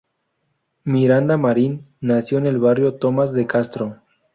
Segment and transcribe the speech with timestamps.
[0.83, 3.97] Miranda Marín nació en el barrio Tomás de Castro.